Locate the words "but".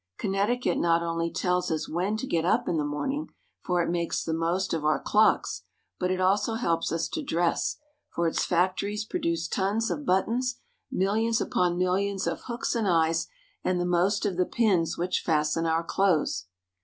5.99-6.09